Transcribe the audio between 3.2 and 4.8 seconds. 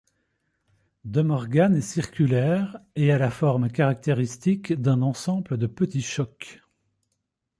forme caractéristique